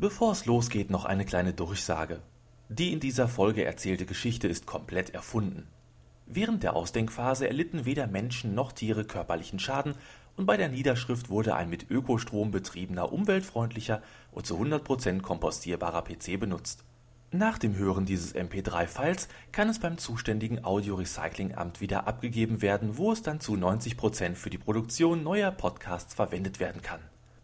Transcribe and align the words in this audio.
Bevor 0.00 0.30
es 0.30 0.46
losgeht, 0.46 0.90
noch 0.90 1.06
eine 1.06 1.24
kleine 1.24 1.52
Durchsage. 1.52 2.22
Die 2.68 2.92
in 2.92 3.00
dieser 3.00 3.26
Folge 3.26 3.64
erzählte 3.64 4.06
Geschichte 4.06 4.46
ist 4.46 4.64
komplett 4.64 5.10
erfunden. 5.10 5.66
Während 6.24 6.62
der 6.62 6.76
Ausdenkphase 6.76 7.48
erlitten 7.48 7.84
weder 7.84 8.06
Menschen 8.06 8.54
noch 8.54 8.70
Tiere 8.70 9.04
körperlichen 9.04 9.58
Schaden 9.58 9.96
und 10.36 10.46
bei 10.46 10.56
der 10.56 10.68
Niederschrift 10.68 11.30
wurde 11.30 11.56
ein 11.56 11.68
mit 11.68 11.90
Ökostrom 11.90 12.52
betriebener, 12.52 13.12
umweltfreundlicher 13.12 14.00
und 14.30 14.46
zu 14.46 14.56
100% 14.56 15.20
kompostierbarer 15.20 16.02
PC 16.02 16.38
benutzt. 16.38 16.84
Nach 17.32 17.58
dem 17.58 17.74
Hören 17.74 18.06
dieses 18.06 18.36
MP3-Files 18.36 19.26
kann 19.50 19.68
es 19.68 19.80
beim 19.80 19.98
zuständigen 19.98 20.64
Audio-Recycling-Amt 20.64 21.80
wieder 21.80 22.06
abgegeben 22.06 22.62
werden, 22.62 22.98
wo 22.98 23.10
es 23.10 23.22
dann 23.22 23.40
zu 23.40 23.54
90% 23.54 24.36
für 24.36 24.48
die 24.48 24.58
Produktion 24.58 25.24
neuer 25.24 25.50
Podcasts 25.50 26.14
verwendet 26.14 26.60
werden 26.60 26.82
kann. 26.82 27.00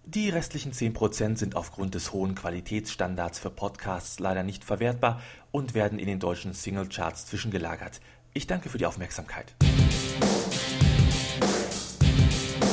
Die 0.07 0.29
restlichen 0.29 0.73
10% 0.73 1.39
sind 1.39 1.57
aufgrund 1.57 1.95
des 1.95 2.13
hohen 2.13 2.35
Qualitätsstandards 2.35 3.39
für 3.39 3.49
Podcasts 3.49 4.19
leider 4.19 4.43
nicht 4.43 4.63
verwertbar 4.63 5.23
und 5.51 5.73
werden 5.73 5.99
in 5.99 6.07
den 6.07 6.21
deutschen 6.21 6.53
Singlecharts 6.53 7.25
zwischengelagert. 7.25 8.03
Ich 8.35 8.47
danke 8.47 8.69
für 8.69 8.77
die 8.77 8.85
Aufmerksamkeit. 8.85 9.55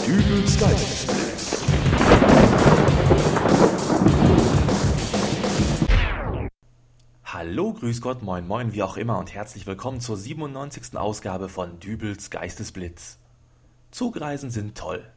Dübels 0.05 0.57
Hallo, 7.23 7.73
grüß 7.73 8.01
Gott, 8.01 8.23
moin 8.23 8.45
moin, 8.45 8.73
wie 8.73 8.83
auch 8.83 8.97
immer 8.97 9.17
und 9.17 9.33
herzlich 9.33 9.65
willkommen 9.65 10.01
zur 10.01 10.17
97. 10.17 10.97
Ausgabe 10.97 11.47
von 11.47 11.79
Dübels 11.79 12.29
Geistesblitz. 12.29 13.19
Zugreisen 13.89 14.51
sind 14.51 14.77
toll. 14.77 15.09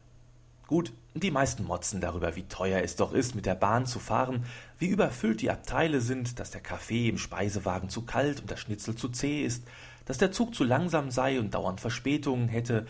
Gut, 0.67 0.93
die 1.13 1.31
meisten 1.31 1.63
motzen 1.63 2.01
darüber, 2.01 2.35
wie 2.35 2.47
teuer 2.47 2.81
es 2.81 2.95
doch 2.95 3.13
ist, 3.13 3.35
mit 3.35 3.45
der 3.45 3.55
Bahn 3.55 3.85
zu 3.85 3.99
fahren, 3.99 4.45
wie 4.79 4.87
überfüllt 4.87 5.41
die 5.41 5.51
Abteile 5.51 6.01
sind, 6.01 6.39
dass 6.39 6.51
der 6.51 6.61
Kaffee 6.61 7.07
im 7.07 7.17
Speisewagen 7.17 7.89
zu 7.89 8.01
kalt 8.01 8.41
und 8.41 8.49
das 8.49 8.59
Schnitzel 8.59 8.95
zu 8.95 9.09
zäh 9.09 9.43
ist, 9.43 9.63
dass 10.05 10.17
der 10.17 10.31
Zug 10.31 10.55
zu 10.55 10.63
langsam 10.63 11.11
sei 11.11 11.39
und 11.39 11.53
dauernd 11.53 11.81
Verspätungen 11.81 12.47
hätte, 12.47 12.85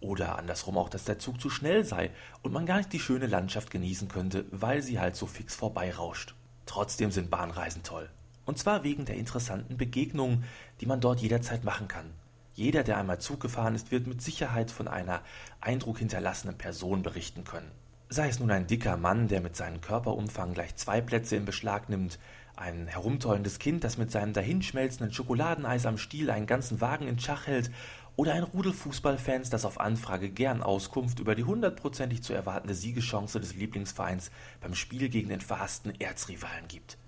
oder 0.00 0.38
andersrum 0.38 0.78
auch, 0.78 0.88
dass 0.88 1.04
der 1.04 1.18
Zug 1.18 1.40
zu 1.40 1.50
schnell 1.50 1.84
sei 1.84 2.10
und 2.42 2.52
man 2.52 2.66
gar 2.66 2.78
nicht 2.78 2.92
die 2.92 3.00
schöne 3.00 3.26
Landschaft 3.26 3.70
genießen 3.70 4.08
könnte, 4.08 4.46
weil 4.50 4.82
sie 4.82 4.98
halt 4.98 5.14
so 5.14 5.26
fix 5.26 5.54
vorbeirauscht. 5.54 6.34
Trotzdem 6.66 7.10
sind 7.10 7.30
Bahnreisen 7.30 7.82
toll. 7.82 8.08
Und 8.46 8.58
zwar 8.58 8.82
wegen 8.82 9.04
der 9.04 9.16
interessanten 9.16 9.76
Begegnungen, 9.76 10.44
die 10.80 10.86
man 10.86 11.00
dort 11.00 11.20
jederzeit 11.20 11.64
machen 11.64 11.86
kann. 11.86 12.10
Jeder, 12.54 12.82
der 12.82 12.98
einmal 12.98 13.20
Zug 13.20 13.40
gefahren 13.40 13.74
ist, 13.74 13.90
wird 13.90 14.06
mit 14.06 14.22
Sicherheit 14.22 14.70
von 14.70 14.88
einer 14.88 15.22
Eindruck 15.60 15.98
hinterlassenen 15.98 16.58
Person 16.58 17.02
berichten 17.02 17.44
können. 17.44 17.70
Sei 18.08 18.28
es 18.28 18.40
nun 18.40 18.50
ein 18.50 18.66
dicker 18.66 18.96
Mann, 18.96 19.28
der 19.28 19.40
mit 19.40 19.54
seinem 19.54 19.80
Körperumfang 19.80 20.52
gleich 20.52 20.74
zwei 20.74 21.00
Plätze 21.00 21.36
in 21.36 21.44
Beschlag 21.44 21.88
nimmt, 21.88 22.18
ein 22.56 22.88
herumtollendes 22.88 23.58
Kind, 23.58 23.84
das 23.84 23.98
mit 23.98 24.10
seinem 24.10 24.32
dahinschmelzenden 24.32 25.14
Schokoladeneis 25.14 25.86
am 25.86 25.96
Stiel 25.96 26.30
einen 26.30 26.46
ganzen 26.46 26.80
Wagen 26.80 27.06
in 27.06 27.18
Schach 27.18 27.46
hält, 27.46 27.70
oder 28.16 28.34
ein 28.34 28.42
Rudel 28.42 28.72
Fußballfans, 28.72 29.48
das 29.48 29.64
auf 29.64 29.80
Anfrage 29.80 30.28
gern 30.28 30.62
Auskunft 30.62 31.20
über 31.20 31.34
die 31.34 31.44
hundertprozentig 31.44 32.22
zu 32.22 32.34
erwartende 32.34 32.74
Siegeschance 32.74 33.40
des 33.40 33.54
Lieblingsvereins 33.54 34.30
beim 34.60 34.74
Spiel 34.74 35.08
gegen 35.08 35.30
den 35.30 35.40
verhassten 35.40 35.98
Erzrivalen 35.98 36.68
gibt. 36.68 36.98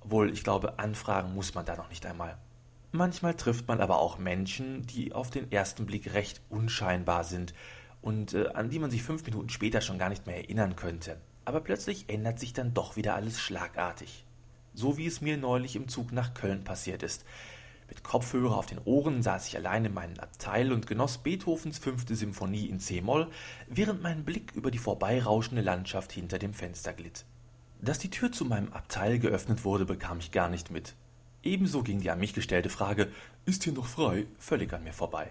Obwohl, 0.00 0.30
ich 0.30 0.44
glaube, 0.44 0.78
anfragen 0.78 1.34
muss 1.34 1.54
man 1.54 1.64
da 1.64 1.76
noch 1.76 1.88
nicht 1.88 2.04
einmal. 2.04 2.36
Manchmal 2.96 3.34
trifft 3.34 3.66
man 3.66 3.80
aber 3.80 3.98
auch 3.98 4.18
Menschen, 4.18 4.86
die 4.86 5.12
auf 5.12 5.28
den 5.28 5.50
ersten 5.50 5.84
Blick 5.84 6.14
recht 6.14 6.40
unscheinbar 6.48 7.24
sind 7.24 7.52
und 8.02 8.34
äh, 8.34 8.46
an 8.54 8.70
die 8.70 8.78
man 8.78 8.92
sich 8.92 9.02
fünf 9.02 9.26
Minuten 9.26 9.48
später 9.48 9.80
schon 9.80 9.98
gar 9.98 10.10
nicht 10.10 10.28
mehr 10.28 10.36
erinnern 10.36 10.76
könnte. 10.76 11.16
Aber 11.44 11.60
plötzlich 11.60 12.08
ändert 12.08 12.38
sich 12.38 12.52
dann 12.52 12.72
doch 12.72 12.94
wieder 12.94 13.16
alles 13.16 13.40
schlagartig. 13.40 14.24
So 14.74 14.96
wie 14.96 15.08
es 15.08 15.20
mir 15.20 15.36
neulich 15.36 15.74
im 15.74 15.88
Zug 15.88 16.12
nach 16.12 16.34
Köln 16.34 16.62
passiert 16.62 17.02
ist. 17.02 17.24
Mit 17.88 18.04
Kopfhörer 18.04 18.56
auf 18.56 18.66
den 18.66 18.78
Ohren 18.84 19.24
saß 19.24 19.48
ich 19.48 19.56
allein 19.56 19.86
in 19.86 19.94
meinem 19.94 20.20
Abteil 20.20 20.72
und 20.72 20.86
genoss 20.86 21.18
Beethovens 21.18 21.78
fünfte 21.78 22.14
Symphonie 22.14 22.66
in 22.66 22.78
C-Moll, 22.78 23.28
während 23.66 24.04
mein 24.04 24.24
Blick 24.24 24.52
über 24.52 24.70
die 24.70 24.78
vorbeirauschende 24.78 25.62
Landschaft 25.62 26.12
hinter 26.12 26.38
dem 26.38 26.54
Fenster 26.54 26.92
glitt. 26.92 27.24
Dass 27.80 27.98
die 27.98 28.10
Tür 28.10 28.30
zu 28.30 28.44
meinem 28.44 28.72
Abteil 28.72 29.18
geöffnet 29.18 29.64
wurde, 29.64 29.84
bekam 29.84 30.20
ich 30.20 30.30
gar 30.30 30.48
nicht 30.48 30.70
mit. 30.70 30.94
Ebenso 31.44 31.82
ging 31.82 32.00
die 32.00 32.10
an 32.10 32.18
mich 32.18 32.32
gestellte 32.32 32.70
Frage 32.70 33.12
Ist 33.44 33.64
hier 33.64 33.74
noch 33.74 33.86
frei? 33.86 34.26
völlig 34.38 34.72
an 34.72 34.82
mir 34.82 34.94
vorbei. 34.94 35.30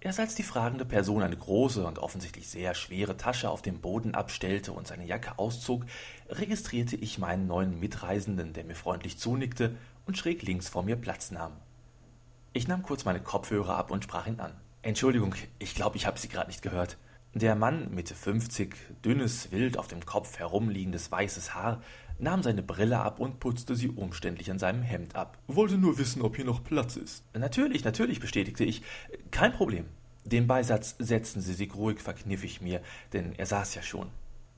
Erst 0.00 0.18
als 0.18 0.34
die 0.34 0.42
fragende 0.42 0.86
Person 0.86 1.22
eine 1.22 1.36
große 1.36 1.86
und 1.86 1.98
offensichtlich 1.98 2.48
sehr 2.48 2.74
schwere 2.74 3.16
Tasche 3.16 3.50
auf 3.50 3.60
dem 3.60 3.80
Boden 3.80 4.14
abstellte 4.14 4.72
und 4.72 4.86
seine 4.86 5.06
Jacke 5.06 5.38
auszog, 5.38 5.84
registrierte 6.30 6.96
ich 6.96 7.18
meinen 7.18 7.46
neuen 7.46 7.80
Mitreisenden, 7.80 8.54
der 8.54 8.64
mir 8.64 8.74
freundlich 8.74 9.18
zunickte 9.18 9.76
und 10.06 10.16
schräg 10.16 10.42
links 10.42 10.68
vor 10.68 10.82
mir 10.82 10.96
Platz 10.96 11.30
nahm. 11.30 11.52
Ich 12.54 12.68
nahm 12.68 12.82
kurz 12.82 13.04
meine 13.04 13.20
Kopfhörer 13.20 13.76
ab 13.76 13.90
und 13.90 14.04
sprach 14.04 14.26
ihn 14.26 14.40
an. 14.40 14.52
Entschuldigung, 14.82 15.34
ich 15.58 15.74
glaube, 15.74 15.96
ich 15.96 16.06
habe 16.06 16.18
Sie 16.18 16.28
gerade 16.28 16.48
nicht 16.48 16.62
gehört. 16.62 16.96
Der 17.36 17.56
Mann, 17.56 17.92
Mitte 17.92 18.14
50, 18.14 18.76
dünnes, 19.04 19.50
wild 19.50 19.76
auf 19.76 19.88
dem 19.88 20.06
Kopf 20.06 20.38
herumliegendes 20.38 21.10
weißes 21.10 21.54
Haar, 21.54 21.82
nahm 22.24 22.42
seine 22.42 22.62
Brille 22.62 22.98
ab 22.98 23.20
und 23.20 23.38
putzte 23.38 23.76
sie 23.76 23.88
umständlich 23.88 24.50
an 24.50 24.58
seinem 24.58 24.82
Hemd 24.82 25.14
ab. 25.14 25.38
Wollte 25.46 25.78
nur 25.78 25.98
wissen, 25.98 26.22
ob 26.22 26.34
hier 26.34 26.44
noch 26.44 26.64
Platz 26.64 26.96
ist. 26.96 27.22
Natürlich, 27.38 27.84
natürlich, 27.84 28.18
bestätigte 28.18 28.64
ich. 28.64 28.82
Kein 29.30 29.52
Problem. 29.52 29.84
Den 30.24 30.46
Beisatz 30.46 30.96
setzen 30.98 31.40
Sie 31.40 31.52
sich 31.52 31.74
ruhig, 31.74 32.00
verkniff 32.00 32.42
ich 32.42 32.60
mir, 32.60 32.80
denn 33.12 33.34
er 33.36 33.46
saß 33.46 33.74
ja 33.74 33.82
schon. 33.82 34.08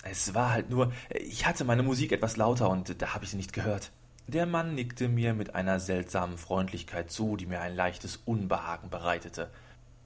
Es 0.04 0.32
war 0.32 0.52
halt 0.52 0.70
nur, 0.70 0.92
ich 1.10 1.44
hatte 1.44 1.64
meine 1.64 1.82
Musik 1.82 2.12
etwas 2.12 2.36
lauter 2.36 2.70
und 2.70 3.02
da 3.02 3.14
habe 3.14 3.24
ich 3.24 3.30
sie 3.30 3.36
nicht 3.36 3.52
gehört. 3.52 3.90
Der 4.28 4.46
Mann 4.46 4.74
nickte 4.74 5.08
mir 5.08 5.34
mit 5.34 5.56
einer 5.56 5.80
seltsamen 5.80 6.38
Freundlichkeit 6.38 7.10
zu, 7.10 7.36
die 7.36 7.46
mir 7.46 7.60
ein 7.60 7.74
leichtes 7.74 8.20
Unbehagen 8.24 8.90
bereitete. 8.90 9.50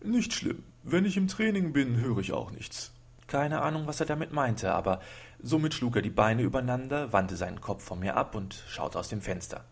Nicht 0.03 0.33
schlimm. 0.33 0.63
Wenn 0.83 1.05
ich 1.05 1.19
im 1.19 1.29
Training 1.29 1.75
bin, 1.75 2.01
höre 2.01 2.19
ich 2.19 2.33
auch 2.33 2.51
nichts. 2.51 2.93
Keine 3.31 3.63
Ahnung, 3.63 3.87
was 3.87 4.01
er 4.01 4.07
damit 4.07 4.33
meinte, 4.33 4.75
aber 4.75 4.99
somit 5.41 5.73
schlug 5.73 5.95
er 5.95 6.03
die 6.03 6.11
Beine 6.11 6.43
übereinander, 6.43 7.13
wandte 7.13 7.37
seinen 7.37 7.61
Kopf 7.61 7.85
von 7.85 8.01
mir 8.01 8.17
ab 8.17 8.35
und 8.35 8.65
schaute 8.67 8.99
aus 8.99 9.09
dem 9.09 9.21
Fenster. 9.21 9.65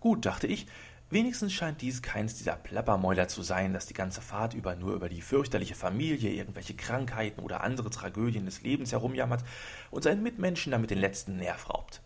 Gut, 0.00 0.26
dachte 0.26 0.48
ich, 0.48 0.66
wenigstens 1.08 1.52
scheint 1.52 1.80
dies 1.80 2.02
keins 2.02 2.34
dieser 2.34 2.56
Plappermäuler 2.56 3.28
zu 3.28 3.42
sein, 3.42 3.72
das 3.72 3.86
die 3.86 3.94
ganze 3.94 4.20
Fahrt 4.20 4.52
über 4.52 4.74
nur 4.74 4.94
über 4.94 5.08
die 5.08 5.22
fürchterliche 5.22 5.76
Familie, 5.76 6.32
irgendwelche 6.32 6.74
Krankheiten 6.74 7.40
oder 7.40 7.60
andere 7.60 7.88
Tragödien 7.90 8.46
des 8.46 8.62
Lebens 8.62 8.90
herumjammert 8.90 9.44
und 9.92 10.02
seinen 10.02 10.24
Mitmenschen 10.24 10.72
damit 10.72 10.90
den 10.90 10.98
letzten 10.98 11.36
Nerv 11.36 11.70
raubt. 11.70 12.02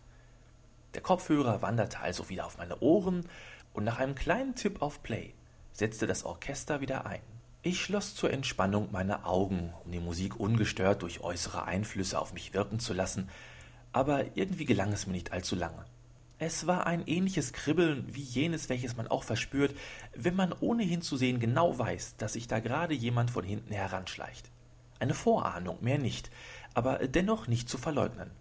Der 0.93 1.01
Kopfhörer 1.01 1.63
wanderte 1.63 2.01
also 2.01 2.29
wieder 2.29 2.45
auf 2.45 2.59
meine 2.59 2.79
Ohren 2.81 3.27
und 3.73 3.85
nach 3.85 3.99
einem 3.99 4.15
kleinen 4.15 4.57
Tipp 4.57 4.83
auf 4.83 5.03
Play 5.03 5.33
setzte 5.73 6.07
das 6.07 6.25
Orchester 6.25 6.83
wieder 6.83 7.07
ein. 7.07 7.32
Ich 7.65 7.81
schloss 7.81 8.17
zur 8.17 8.33
Entspannung 8.33 8.89
meine 8.91 9.25
Augen, 9.25 9.73
um 9.85 9.93
die 9.93 10.01
Musik 10.01 10.41
ungestört 10.41 11.03
durch 11.03 11.21
äußere 11.21 11.65
Einflüsse 11.65 12.19
auf 12.19 12.33
mich 12.33 12.55
wirken 12.55 12.81
zu 12.81 12.93
lassen, 12.93 13.29
aber 13.93 14.37
irgendwie 14.37 14.65
gelang 14.65 14.93
es 14.93 15.07
mir 15.07 15.13
nicht 15.13 15.33
allzu 15.33 15.55
lange. 15.55 15.85
Es 16.41 16.67
war 16.67 16.89
ein 16.89 17.07
ähnliches 17.07 17.53
Kribbeln 17.53 18.05
wie 18.13 18.23
jenes, 18.23 18.69
welches 18.69 18.97
man 18.97 19.07
auch 19.07 19.23
verspürt, 19.23 19.77
wenn 20.13 20.35
man 20.35 20.53
ohne 20.59 20.83
hinzusehen 20.83 21.39
genau 21.39 21.79
weiß, 21.79 22.17
dass 22.17 22.33
sich 22.33 22.49
da 22.49 22.59
gerade 22.59 22.95
jemand 22.95 23.31
von 23.31 23.45
hinten 23.45 23.73
heranschleicht. 23.73 24.51
Eine 24.99 25.15
Vorahnung, 25.15 25.79
mehr 25.83 25.99
nicht, 25.99 26.33
aber 26.75 27.07
dennoch 27.07 27.47
nicht 27.47 27.69
zu 27.69 27.79
verleugnen. 27.79 28.33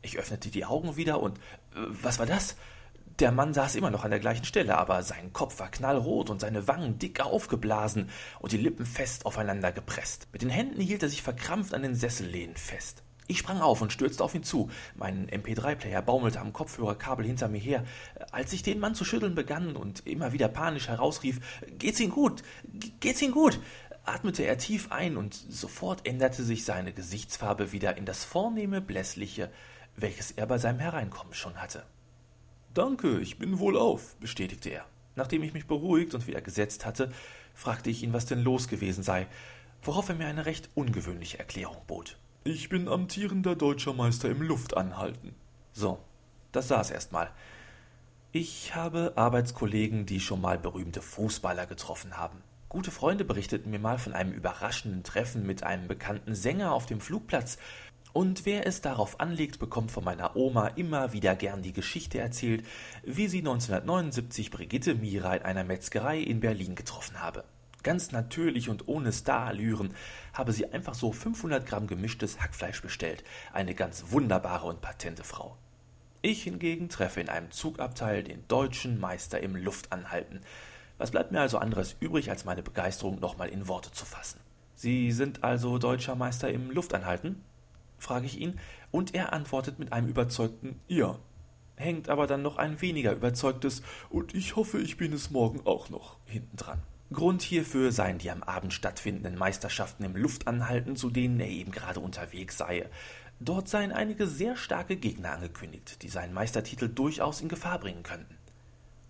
Ich 0.00 0.18
öffnete 0.18 0.48
die 0.48 0.64
Augen 0.64 0.96
wieder 0.96 1.20
und 1.20 1.36
äh, 1.36 1.40
was 1.74 2.18
war 2.18 2.24
das? 2.24 2.56
Der 3.18 3.32
Mann 3.32 3.52
saß 3.52 3.74
immer 3.74 3.90
noch 3.90 4.04
an 4.04 4.12
der 4.12 4.20
gleichen 4.20 4.44
Stelle, 4.44 4.78
aber 4.78 5.02
sein 5.02 5.32
Kopf 5.32 5.58
war 5.58 5.72
knallrot 5.72 6.30
und 6.30 6.40
seine 6.40 6.68
Wangen 6.68 7.00
dick 7.00 7.20
aufgeblasen 7.20 8.10
und 8.38 8.52
die 8.52 8.58
Lippen 8.58 8.86
fest 8.86 9.26
aufeinander 9.26 9.72
gepresst. 9.72 10.28
Mit 10.32 10.42
den 10.42 10.50
Händen 10.50 10.80
hielt 10.80 11.02
er 11.02 11.08
sich 11.08 11.22
verkrampft 11.22 11.74
an 11.74 11.82
den 11.82 11.96
Sessellehnen 11.96 12.54
fest. 12.54 13.02
Ich 13.26 13.38
sprang 13.38 13.60
auf 13.60 13.82
und 13.82 13.92
stürzte 13.92 14.22
auf 14.22 14.36
ihn 14.36 14.44
zu. 14.44 14.70
Mein 14.94 15.28
MP3-Player 15.28 16.00
baumelte 16.00 16.38
am 16.38 16.52
Kopfhörerkabel 16.52 17.26
hinter 17.26 17.48
mir 17.48 17.58
her. 17.58 17.82
Als 18.30 18.52
ich 18.52 18.62
den 18.62 18.78
Mann 18.78 18.94
zu 18.94 19.04
schütteln 19.04 19.34
begann 19.34 19.74
und 19.74 20.06
immer 20.06 20.32
wieder 20.32 20.46
panisch 20.46 20.86
herausrief, 20.86 21.40
Geht's 21.76 21.98
Ihnen 21.98 22.12
gut? 22.12 22.42
Geht's 23.00 23.20
Ihnen 23.20 23.32
gut? 23.32 23.58
atmete 24.04 24.44
er 24.44 24.58
tief 24.58 24.92
ein 24.92 25.16
und 25.16 25.34
sofort 25.34 26.06
änderte 26.06 26.44
sich 26.44 26.64
seine 26.64 26.92
Gesichtsfarbe 26.92 27.72
wieder 27.72 27.96
in 27.96 28.06
das 28.06 28.24
vornehme, 28.24 28.80
blässliche, 28.80 29.50
welches 29.96 30.30
er 30.30 30.46
bei 30.46 30.58
seinem 30.58 30.78
Hereinkommen 30.78 31.34
schon 31.34 31.60
hatte. 31.60 31.84
Danke, 32.74 33.18
ich 33.20 33.38
bin 33.38 33.58
wohlauf, 33.58 34.16
bestätigte 34.16 34.70
er. 34.70 34.86
Nachdem 35.16 35.42
ich 35.42 35.52
mich 35.52 35.66
beruhigt 35.66 36.14
und 36.14 36.26
wieder 36.26 36.40
gesetzt 36.40 36.86
hatte, 36.86 37.10
fragte 37.54 37.90
ich 37.90 38.02
ihn, 38.02 38.12
was 38.12 38.26
denn 38.26 38.42
los 38.42 38.68
gewesen 38.68 39.02
sei, 39.02 39.26
worauf 39.82 40.08
er 40.08 40.14
mir 40.14 40.26
eine 40.26 40.46
recht 40.46 40.68
ungewöhnliche 40.74 41.38
Erklärung 41.38 41.78
bot. 41.86 42.18
Ich 42.44 42.68
bin 42.68 42.88
amtierender 42.88 43.56
deutscher 43.56 43.94
Meister 43.94 44.30
im 44.30 44.42
Luftanhalten. 44.42 45.34
So, 45.72 45.98
das 46.52 46.68
saß 46.68 46.90
erst 46.90 47.12
mal. 47.12 47.30
Ich 48.32 48.74
habe 48.74 49.14
Arbeitskollegen, 49.16 50.06
die 50.06 50.20
schon 50.20 50.40
mal 50.40 50.58
berühmte 50.58 51.02
Fußballer 51.02 51.66
getroffen 51.66 52.16
haben. 52.16 52.42
Gute 52.68 52.90
Freunde 52.90 53.24
berichteten 53.24 53.70
mir 53.70 53.78
mal 53.78 53.98
von 53.98 54.12
einem 54.12 54.32
überraschenden 54.32 55.02
Treffen 55.02 55.46
mit 55.46 55.62
einem 55.62 55.88
bekannten 55.88 56.34
Sänger 56.34 56.72
auf 56.72 56.84
dem 56.84 57.00
Flugplatz, 57.00 57.56
Und 58.12 58.46
wer 58.46 58.66
es 58.66 58.80
darauf 58.80 59.20
anlegt, 59.20 59.58
bekommt 59.58 59.90
von 59.90 60.04
meiner 60.04 60.34
Oma 60.34 60.68
immer 60.68 61.12
wieder 61.12 61.36
gern 61.36 61.62
die 61.62 61.72
Geschichte 61.72 62.18
erzählt, 62.18 62.64
wie 63.04 63.28
sie 63.28 63.38
1979 63.38 64.50
Brigitte 64.50 64.94
Mira 64.94 65.36
in 65.36 65.42
einer 65.42 65.64
Metzgerei 65.64 66.18
in 66.18 66.40
Berlin 66.40 66.74
getroffen 66.74 67.20
habe. 67.20 67.44
Ganz 67.82 68.10
natürlich 68.10 68.68
und 68.68 68.88
ohne 68.88 69.12
Starallüren 69.12 69.94
habe 70.32 70.52
sie 70.52 70.72
einfach 70.72 70.94
so 70.94 71.12
500 71.12 71.64
Gramm 71.64 71.86
gemischtes 71.86 72.40
Hackfleisch 72.40 72.82
bestellt. 72.82 73.22
Eine 73.52 73.74
ganz 73.74 74.10
wunderbare 74.10 74.66
und 74.66 74.80
patente 74.80 75.22
Frau. 75.22 75.56
Ich 76.20 76.42
hingegen 76.42 76.88
treffe 76.88 77.20
in 77.20 77.28
einem 77.28 77.52
Zugabteil 77.52 78.24
den 78.24 78.46
deutschen 78.48 78.98
Meister 78.98 79.40
im 79.40 79.54
Luftanhalten. 79.54 80.40
Was 80.98 81.12
bleibt 81.12 81.30
mir 81.30 81.40
also 81.40 81.58
anderes 81.58 81.94
übrig, 82.00 82.30
als 82.30 82.44
meine 82.44 82.64
Begeisterung 82.64 83.20
nochmal 83.20 83.48
in 83.50 83.68
Worte 83.68 83.92
zu 83.92 84.04
fassen? 84.04 84.40
Sie 84.74 85.12
sind 85.12 85.44
also 85.44 85.78
deutscher 85.78 86.16
Meister 86.16 86.50
im 86.50 86.72
Luftanhalten? 86.72 87.44
Frage 87.98 88.26
ich 88.26 88.38
ihn, 88.40 88.58
und 88.90 89.14
er 89.14 89.32
antwortet 89.32 89.78
mit 89.78 89.92
einem 89.92 90.08
überzeugten 90.08 90.80
Ja, 90.86 91.18
hängt 91.76 92.08
aber 92.08 92.26
dann 92.26 92.42
noch 92.42 92.56
ein 92.56 92.80
weniger 92.80 93.12
überzeugtes 93.12 93.82
und 94.10 94.34
ich 94.34 94.56
hoffe, 94.56 94.78
ich 94.78 94.96
bin 94.96 95.12
es 95.12 95.30
morgen 95.30 95.60
auch 95.64 95.90
noch 95.90 96.18
hintendran. 96.24 96.82
Grund 97.10 97.40
hierfür 97.40 97.90
seien 97.90 98.18
die 98.18 98.30
am 98.30 98.42
Abend 98.42 98.74
stattfindenden 98.74 99.36
Meisterschaften 99.36 100.04
im 100.04 100.14
Luftanhalten, 100.14 100.94
zu 100.94 101.08
denen 101.08 101.40
er 101.40 101.48
eben 101.48 101.70
gerade 101.70 102.00
unterwegs 102.00 102.58
sei. 102.58 102.88
Dort 103.40 103.68
seien 103.68 103.92
einige 103.92 104.26
sehr 104.26 104.56
starke 104.56 104.96
Gegner 104.96 105.32
angekündigt, 105.32 106.02
die 106.02 106.08
seinen 106.08 106.34
Meistertitel 106.34 106.88
durchaus 106.88 107.40
in 107.40 107.48
Gefahr 107.48 107.78
bringen 107.78 108.02
könnten. 108.02 108.36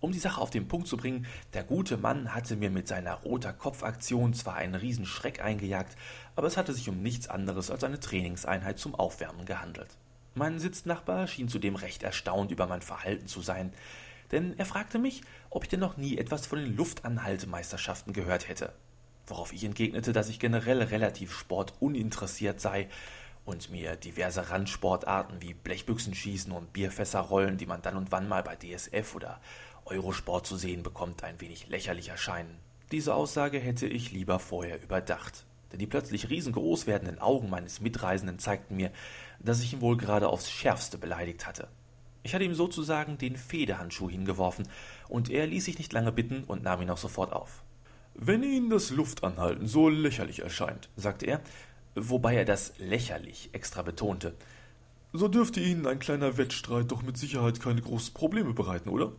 Um 0.01 0.13
die 0.13 0.19
Sache 0.19 0.39
auf 0.39 0.49
den 0.49 0.69
Punkt 0.69 0.87
zu 0.87 0.95
bringen, 0.95 1.25
der 1.53 1.63
gute 1.63 1.97
Mann 1.97 2.33
hatte 2.33 2.55
mir 2.55 2.69
mit 2.69 2.87
seiner 2.87 3.15
roter 3.15 3.51
Kopfaktion 3.51 4.33
zwar 4.33 4.55
einen 4.55 4.75
Riesenschreck 4.75 5.43
eingejagt, 5.43 5.97
aber 6.39 6.47
es 6.47 6.55
hatte 6.55 6.71
sich 6.71 6.87
um 6.87 7.01
nichts 7.01 7.27
anderes 7.27 7.69
als 7.69 7.83
eine 7.83 7.99
Trainingseinheit 7.99 8.79
zum 8.79 8.95
Aufwärmen 8.95 9.43
gehandelt. 9.43 9.89
Mein 10.35 10.57
Sitznachbar 10.57 11.27
schien 11.27 11.49
zudem 11.49 11.75
recht 11.75 12.01
erstaunt 12.01 12.49
über 12.49 12.65
mein 12.65 12.81
Verhalten 12.81 13.27
zu 13.27 13.41
sein, 13.41 13.73
denn 14.31 14.57
er 14.57 14.65
fragte 14.65 14.99
mich, 14.99 15.21
ob 15.49 15.63
ich 15.63 15.69
denn 15.69 15.81
noch 15.81 15.97
nie 15.97 16.17
etwas 16.17 16.45
von 16.45 16.59
den 16.59 16.77
Luftanhaltemeisterschaften 16.77 18.13
gehört 18.13 18.47
hätte. 18.47 18.71
Worauf 19.27 19.51
ich 19.51 19.65
entgegnete, 19.65 20.13
dass 20.13 20.29
ich 20.29 20.39
generell 20.39 20.81
relativ 20.81 21.37
sportuninteressiert 21.37 22.61
sei 22.61 22.87
und 23.43 23.69
mir 23.69 23.97
diverse 23.97 24.49
Randsportarten 24.49 25.41
wie 25.41 25.53
Blechbüchsenschießen 25.53 26.53
und 26.53 26.71
Bierfässerrollen, 26.71 27.57
die 27.57 27.65
man 27.65 27.81
dann 27.81 27.97
und 27.97 28.13
wann 28.13 28.29
mal 28.29 28.43
bei 28.43 28.55
DSF 28.55 29.13
oder 29.13 29.41
Eurosport 29.83 30.47
zu 30.47 30.55
sehen 30.55 30.83
bekommt, 30.83 31.21
ein 31.21 31.41
wenig 31.41 31.67
lächerlich 31.67 32.07
erscheinen. 32.07 32.59
Diese 32.93 33.13
Aussage 33.13 33.59
hätte 33.59 33.87
ich 33.87 34.13
lieber 34.13 34.39
vorher 34.39 34.81
überdacht, 34.81 35.45
denn 35.71 35.79
die 35.79 35.87
plötzlich 35.87 36.29
riesengroß 36.29 36.87
werdenden 36.87 37.19
Augen 37.19 37.49
meines 37.49 37.81
Mitreisenden 37.81 38.39
zeigten 38.39 38.75
mir, 38.75 38.91
dass 39.39 39.61
ich 39.61 39.73
ihn 39.73 39.81
wohl 39.81 39.97
gerade 39.97 40.27
aufs 40.27 40.49
schärfste 40.49 40.97
beleidigt 40.97 41.45
hatte. 41.45 41.67
Ich 42.23 42.33
hatte 42.33 42.43
ihm 42.43 42.53
sozusagen 42.53 43.17
den 43.17 43.37
Federhandschuh 43.37 44.09
hingeworfen, 44.09 44.67
und 45.07 45.29
er 45.29 45.47
ließ 45.47 45.65
sich 45.65 45.77
nicht 45.77 45.93
lange 45.93 46.11
bitten 46.11 46.43
und 46.43 46.63
nahm 46.63 46.81
ihn 46.81 46.89
auch 46.89 46.97
sofort 46.97 47.31
auf. 47.31 47.63
Wenn 48.15 48.43
Ihnen 48.43 48.69
das 48.69 48.89
Luftanhalten 48.89 49.67
so 49.67 49.87
lächerlich 49.87 50.39
erscheint, 50.39 50.89
sagte 50.97 51.25
er, 51.25 51.41
wobei 51.95 52.35
er 52.35 52.45
das 52.45 52.73
lächerlich 52.77 53.49
extra 53.53 53.81
betonte, 53.81 54.35
so 55.13 55.27
dürfte 55.27 55.59
Ihnen 55.59 55.87
ein 55.87 55.99
kleiner 55.99 56.37
Wettstreit 56.37 56.91
doch 56.91 57.01
mit 57.01 57.17
Sicherheit 57.17 57.61
keine 57.61 57.81
großen 57.81 58.13
Probleme 58.13 58.53
bereiten, 58.53 58.89
oder? 58.89 59.13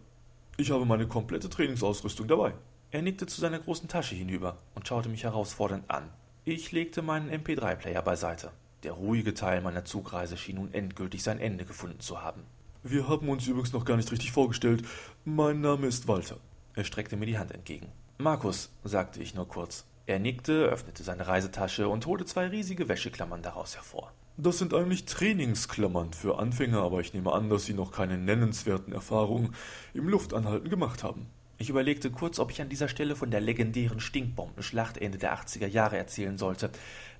Ich 0.56 0.70
habe 0.70 0.84
meine 0.84 1.08
komplette 1.08 1.48
Trainingsausrüstung 1.48 2.28
dabei. 2.28 2.52
Er 2.90 3.02
nickte 3.02 3.26
zu 3.26 3.40
seiner 3.40 3.58
großen 3.58 3.88
Tasche 3.88 4.14
hinüber 4.14 4.58
und 4.74 4.86
schaute 4.86 5.08
mich 5.08 5.24
herausfordernd 5.24 5.90
an. 5.90 6.10
Ich 6.52 6.72
legte 6.72 7.00
meinen 7.00 7.30
MP3-Player 7.30 8.02
beiseite. 8.02 8.50
Der 8.82 8.90
ruhige 8.90 9.34
Teil 9.34 9.60
meiner 9.60 9.84
Zugreise 9.84 10.36
schien 10.36 10.56
nun 10.56 10.74
endgültig 10.74 11.22
sein 11.22 11.38
Ende 11.38 11.64
gefunden 11.64 12.00
zu 12.00 12.22
haben. 12.22 12.42
Wir 12.82 13.06
haben 13.06 13.28
uns 13.28 13.46
übrigens 13.46 13.72
noch 13.72 13.84
gar 13.84 13.96
nicht 13.96 14.10
richtig 14.10 14.32
vorgestellt. 14.32 14.82
Mein 15.24 15.60
Name 15.60 15.86
ist 15.86 16.08
Walter. 16.08 16.38
Er 16.74 16.82
streckte 16.82 17.16
mir 17.16 17.26
die 17.26 17.38
Hand 17.38 17.52
entgegen. 17.52 17.86
Markus, 18.18 18.72
sagte 18.82 19.22
ich 19.22 19.32
nur 19.32 19.46
kurz. 19.46 19.84
Er 20.06 20.18
nickte, 20.18 20.64
öffnete 20.64 21.04
seine 21.04 21.28
Reisetasche 21.28 21.88
und 21.88 22.06
holte 22.06 22.24
zwei 22.24 22.48
riesige 22.48 22.88
Wäscheklammern 22.88 23.42
daraus 23.42 23.76
hervor. 23.76 24.12
Das 24.36 24.58
sind 24.58 24.74
eigentlich 24.74 25.04
Trainingsklammern 25.04 26.14
für 26.14 26.40
Anfänger, 26.40 26.82
aber 26.82 26.98
ich 26.98 27.14
nehme 27.14 27.32
an, 27.32 27.48
dass 27.48 27.66
Sie 27.66 27.74
noch 27.74 27.92
keine 27.92 28.18
nennenswerten 28.18 28.92
Erfahrungen 28.92 29.54
im 29.94 30.08
Luftanhalten 30.08 30.68
gemacht 30.68 31.04
haben. 31.04 31.28
Ich 31.60 31.68
überlegte 31.68 32.10
kurz, 32.10 32.38
ob 32.38 32.50
ich 32.50 32.62
an 32.62 32.70
dieser 32.70 32.88
Stelle 32.88 33.14
von 33.14 33.30
der 33.30 33.42
legendären 33.42 34.00
Stinkbombenschlacht 34.00 34.96
Ende 34.96 35.18
der 35.18 35.36
80er 35.36 35.66
Jahre 35.66 35.98
erzählen 35.98 36.38
sollte, 36.38 36.70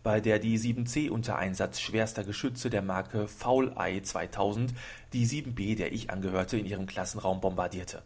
bei 0.02 0.22
der 0.22 0.38
die 0.38 0.58
7C 0.58 1.10
unter 1.10 1.37
Einsatz 1.37 1.78
schwerster 1.78 2.25
Geschütze 2.25 2.70
der 2.70 2.81
Marke 2.81 3.28
Faulei 3.28 4.00
2000 4.00 4.72
die 5.12 5.26
7B, 5.26 5.76
der 5.76 5.92
ich 5.92 6.08
angehörte, 6.08 6.56
in 6.56 6.64
ihrem 6.64 6.87
Klassenraum 6.87 7.42
bombardierte. 7.42 8.00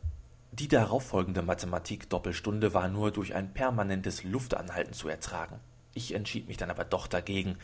Die 0.51 0.67
darauffolgende 0.67 1.43
Mathematik-Doppelstunde 1.43 2.75
war 2.75 2.89
nur 2.89 3.13
durch 3.13 3.37
ein 3.37 3.55
permanentes 3.55 4.25
Luftanhalten 4.25 4.93
zu 4.93 5.09
ertragen. 5.09 5.61
Ich 5.95 6.17
entschied 6.17 6.49
mich 6.49 6.57
dann 6.57 6.71
aber 6.71 6.85
doch 6.85 7.07
dagegen, 7.07 7.59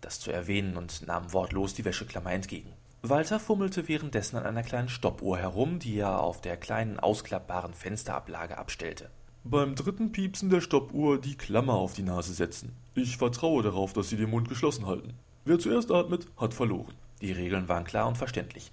das 0.00 0.18
zu 0.18 0.32
erwähnen 0.32 0.76
und 0.76 1.06
nahm 1.06 1.32
wortlos 1.32 1.74
die 1.74 1.84
Wäscheklammer 1.84 2.32
entgegen. 2.32 2.72
Walter 3.02 3.38
fummelte 3.38 3.88
währenddessen 3.88 4.36
an 4.36 4.46
einer 4.46 4.62
kleinen 4.62 4.88
Stoppuhr 4.88 5.38
herum, 5.38 5.78
die 5.78 5.98
er 5.98 6.20
auf 6.20 6.40
der 6.40 6.56
kleinen 6.56 6.98
ausklappbaren 6.98 7.74
Fensterablage 7.74 8.58
abstellte. 8.58 9.10
Beim 9.44 9.76
dritten 9.76 10.10
Piepsen 10.10 10.50
der 10.50 10.60
Stoppuhr 10.60 11.20
die 11.20 11.36
Klammer 11.36 11.74
auf 11.74 11.92
die 11.92 12.02
Nase 12.02 12.32
setzen. 12.32 12.74
Ich 12.94 13.16
vertraue 13.16 13.62
darauf, 13.62 13.92
dass 13.92 14.08
Sie 14.08 14.16
den 14.16 14.30
Mund 14.30 14.48
geschlossen 14.48 14.86
halten. 14.86 15.14
Wer 15.44 15.60
zuerst 15.60 15.92
atmet, 15.92 16.26
hat 16.36 16.52
verloren. 16.52 16.94
Die 17.20 17.30
Regeln 17.30 17.68
waren 17.68 17.84
klar 17.84 18.08
und 18.08 18.18
verständlich. 18.18 18.72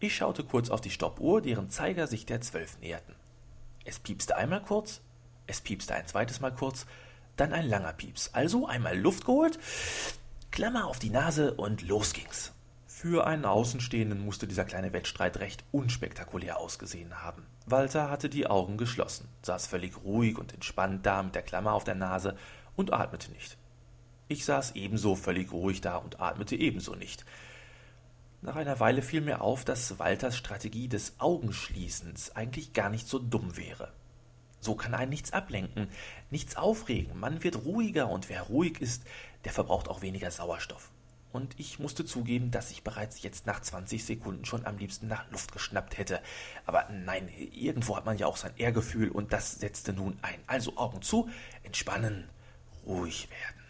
Ich 0.00 0.16
schaute 0.16 0.42
kurz 0.42 0.70
auf 0.70 0.80
die 0.80 0.90
Stoppuhr, 0.90 1.40
deren 1.40 1.70
Zeiger 1.70 2.08
sich 2.08 2.26
der 2.26 2.40
Zwölf 2.40 2.78
näherten. 2.80 3.14
Es 3.84 3.98
piepste 3.98 4.36
einmal 4.36 4.62
kurz, 4.62 5.00
es 5.46 5.60
piepste 5.60 5.94
ein 5.94 6.06
zweites 6.06 6.40
Mal 6.40 6.52
kurz, 6.52 6.86
dann 7.36 7.52
ein 7.52 7.68
langer 7.68 7.92
Pieps. 7.92 8.30
Also 8.32 8.66
einmal 8.66 8.98
Luft 8.98 9.24
geholt, 9.24 9.58
Klammer 10.50 10.86
auf 10.86 10.98
die 10.98 11.10
Nase 11.10 11.54
und 11.54 11.82
los 11.82 12.12
ging's. 12.12 12.52
Für 13.00 13.28
einen 13.28 13.44
Außenstehenden 13.44 14.24
musste 14.24 14.48
dieser 14.48 14.64
kleine 14.64 14.92
Wettstreit 14.92 15.36
recht 15.36 15.62
unspektakulär 15.70 16.58
ausgesehen 16.58 17.22
haben. 17.22 17.46
Walter 17.64 18.10
hatte 18.10 18.28
die 18.28 18.48
Augen 18.48 18.76
geschlossen, 18.76 19.28
saß 19.42 19.68
völlig 19.68 20.02
ruhig 20.02 20.36
und 20.36 20.52
entspannt 20.52 21.06
da 21.06 21.22
mit 21.22 21.36
der 21.36 21.42
Klammer 21.42 21.74
auf 21.74 21.84
der 21.84 21.94
Nase 21.94 22.36
und 22.74 22.92
atmete 22.92 23.30
nicht. 23.30 23.56
Ich 24.26 24.44
saß 24.44 24.72
ebenso 24.72 25.14
völlig 25.14 25.52
ruhig 25.52 25.80
da 25.80 25.94
und 25.94 26.20
atmete 26.20 26.56
ebenso 26.56 26.96
nicht. 26.96 27.24
Nach 28.42 28.56
einer 28.56 28.80
Weile 28.80 29.02
fiel 29.02 29.20
mir 29.20 29.42
auf, 29.42 29.64
dass 29.64 30.00
Walters 30.00 30.36
Strategie 30.36 30.88
des 30.88 31.20
Augenschließens 31.20 32.34
eigentlich 32.34 32.72
gar 32.72 32.90
nicht 32.90 33.06
so 33.06 33.20
dumm 33.20 33.56
wäre. 33.56 33.92
So 34.58 34.74
kann 34.74 34.94
einen 34.94 35.10
nichts 35.10 35.32
ablenken, 35.32 35.86
nichts 36.30 36.56
aufregen, 36.56 37.20
man 37.20 37.44
wird 37.44 37.64
ruhiger 37.64 38.08
und 38.10 38.28
wer 38.28 38.42
ruhig 38.42 38.80
ist, 38.80 39.04
der 39.44 39.52
verbraucht 39.52 39.86
auch 39.86 40.02
weniger 40.02 40.32
Sauerstoff 40.32 40.90
und 41.32 41.58
ich 41.58 41.78
musste 41.78 42.04
zugeben, 42.04 42.50
dass 42.50 42.70
ich 42.70 42.82
bereits 42.82 43.22
jetzt 43.22 43.46
nach 43.46 43.60
20 43.60 44.04
Sekunden 44.04 44.44
schon 44.44 44.64
am 44.64 44.78
liebsten 44.78 45.08
nach 45.08 45.30
Luft 45.30 45.52
geschnappt 45.52 45.98
hätte. 45.98 46.20
Aber 46.64 46.88
nein, 46.90 47.28
irgendwo 47.52 47.96
hat 47.96 48.06
man 48.06 48.16
ja 48.16 48.26
auch 48.26 48.36
sein 48.36 48.56
Ehrgefühl 48.56 49.10
und 49.10 49.32
das 49.32 49.56
setzte 49.56 49.92
nun 49.92 50.18
ein. 50.22 50.40
Also 50.46 50.76
Augen 50.76 51.02
zu, 51.02 51.28
entspannen, 51.64 52.28
ruhig 52.86 53.28
werden. 53.30 53.64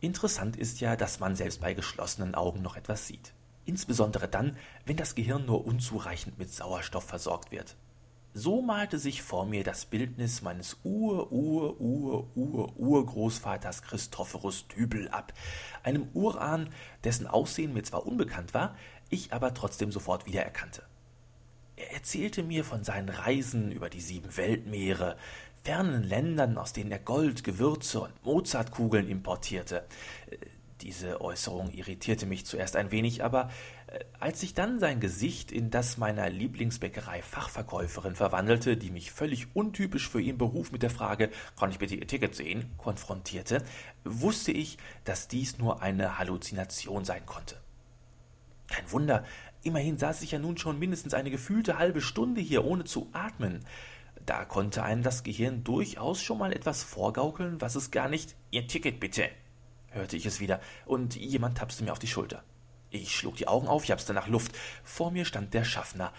Interessant 0.00 0.56
ist 0.56 0.80
ja, 0.80 0.94
dass 0.94 1.18
man 1.18 1.34
selbst 1.34 1.60
bei 1.60 1.74
geschlossenen 1.74 2.36
Augen 2.36 2.62
noch 2.62 2.76
etwas 2.76 3.08
sieht. 3.08 3.32
Insbesondere 3.64 4.28
dann, 4.28 4.56
wenn 4.86 4.96
das 4.96 5.16
Gehirn 5.16 5.44
nur 5.44 5.66
unzureichend 5.66 6.38
mit 6.38 6.52
Sauerstoff 6.52 7.04
versorgt 7.04 7.50
wird. 7.50 7.76
So 8.38 8.62
malte 8.62 8.98
sich 9.00 9.22
vor 9.22 9.46
mir 9.46 9.64
das 9.64 9.84
Bildnis 9.84 10.42
meines 10.42 10.76
Ur-Ur-Ur-Ur-Urgroßvaters 10.84 13.82
Christophorus 13.82 14.68
Dübel 14.68 15.08
ab, 15.08 15.32
einem 15.82 16.06
Urahn, 16.14 16.68
dessen 17.02 17.26
Aussehen 17.26 17.74
mir 17.74 17.82
zwar 17.82 18.06
unbekannt 18.06 18.54
war, 18.54 18.76
ich 19.10 19.32
aber 19.32 19.54
trotzdem 19.54 19.90
sofort 19.90 20.26
wiedererkannte. 20.26 20.84
Er 21.74 21.94
erzählte 21.94 22.44
mir 22.44 22.64
von 22.64 22.84
seinen 22.84 23.08
Reisen 23.08 23.72
über 23.72 23.90
die 23.90 24.00
sieben 24.00 24.36
Weltmeere, 24.36 25.16
fernen 25.64 26.04
Ländern, 26.04 26.58
aus 26.58 26.72
denen 26.72 26.92
er 26.92 27.00
Gold, 27.00 27.42
Gewürze 27.42 28.02
und 28.02 28.24
Mozartkugeln 28.24 29.08
importierte. 29.08 29.84
Diese 30.82 31.20
Äußerung 31.20 31.72
irritierte 31.72 32.24
mich 32.24 32.46
zuerst 32.46 32.76
ein 32.76 32.92
wenig, 32.92 33.24
aber 33.24 33.50
als 34.20 34.40
sich 34.40 34.54
dann 34.54 34.78
sein 34.78 35.00
Gesicht 35.00 35.52
in 35.52 35.70
das 35.70 35.96
meiner 35.96 36.28
Lieblingsbäckerei 36.28 37.22
Fachverkäuferin 37.22 38.14
verwandelte, 38.14 38.76
die 38.76 38.90
mich 38.90 39.12
völlig 39.12 39.54
untypisch 39.54 40.08
für 40.08 40.20
ihren 40.20 40.38
Beruf 40.38 40.72
mit 40.72 40.82
der 40.82 40.90
Frage 40.90 41.30
Kann 41.58 41.70
ich 41.70 41.78
bitte 41.78 41.94
Ihr 41.94 42.06
Ticket 42.06 42.34
sehen? 42.34 42.70
konfrontierte, 42.76 43.62
wusste 44.04 44.52
ich, 44.52 44.78
dass 45.04 45.28
dies 45.28 45.58
nur 45.58 45.82
eine 45.82 46.18
Halluzination 46.18 47.04
sein 47.04 47.24
konnte. 47.26 47.56
Kein 48.68 48.90
Wunder, 48.92 49.24
immerhin 49.62 49.98
saß 49.98 50.22
ich 50.22 50.32
ja 50.32 50.38
nun 50.38 50.58
schon 50.58 50.78
mindestens 50.78 51.14
eine 51.14 51.30
gefühlte 51.30 51.78
halbe 51.78 52.00
Stunde 52.00 52.40
hier, 52.40 52.64
ohne 52.64 52.84
zu 52.84 53.08
atmen. 53.12 53.64
Da 54.26 54.44
konnte 54.44 54.82
einem 54.82 55.02
das 55.02 55.22
Gehirn 55.22 55.64
durchaus 55.64 56.20
schon 56.20 56.38
mal 56.38 56.52
etwas 56.52 56.82
vorgaukeln, 56.82 57.60
was 57.60 57.76
es 57.76 57.90
gar 57.90 58.08
nicht 58.08 58.36
Ihr 58.50 58.66
Ticket 58.66 59.00
bitte 59.00 59.28
hörte 59.90 60.16
ich 60.16 60.26
es 60.26 60.40
wieder, 60.40 60.60
und 60.86 61.16
jemand 61.16 61.58
tapste 61.58 61.84
mir 61.84 61.92
auf 61.92 61.98
die 61.98 62.06
Schulter. 62.06 62.42
Ich 62.90 63.14
schlug 63.14 63.36
die 63.36 63.48
Augen 63.48 63.68
auf, 63.68 63.84
japste 63.84 64.14
nach 64.14 64.28
Luft. 64.28 64.52
Vor 64.82 65.10
mir 65.10 65.24
stand 65.24 65.52
der 65.54 65.64
Schaffner 65.64 66.12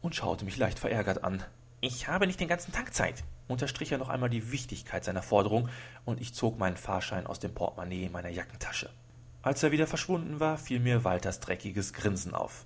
und 0.00 0.14
schaute 0.14 0.44
mich 0.44 0.56
leicht 0.56 0.78
verärgert 0.78 1.22
an. 1.24 1.44
Ich 1.80 2.08
habe 2.08 2.26
nicht 2.26 2.40
den 2.40 2.48
ganzen 2.48 2.72
Tag 2.72 2.94
Zeit, 2.94 3.22
unterstrich 3.48 3.92
er 3.92 3.98
noch 3.98 4.08
einmal 4.08 4.30
die 4.30 4.50
Wichtigkeit 4.50 5.04
seiner 5.04 5.22
Forderung, 5.22 5.68
und 6.04 6.20
ich 6.20 6.34
zog 6.34 6.58
meinen 6.58 6.76
Fahrschein 6.76 7.26
aus 7.26 7.38
dem 7.38 7.54
Portemonnaie 7.54 8.08
meiner 8.08 8.30
Jackentasche. 8.30 8.90
Als 9.42 9.62
er 9.62 9.70
wieder 9.70 9.86
verschwunden 9.86 10.40
war, 10.40 10.58
fiel 10.58 10.80
mir 10.80 11.04
Walters 11.04 11.38
dreckiges 11.38 11.92
Grinsen 11.92 12.34
auf. 12.34 12.64